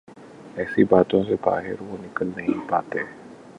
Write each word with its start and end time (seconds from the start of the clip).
ایسی 0.55 0.83
باتوں 0.83 1.23
سے 1.23 1.35
باہر 1.41 1.81
وہ 1.81 1.97
نکل 2.01 2.29
نہیں 2.35 2.69
پاتے۔ 2.69 2.99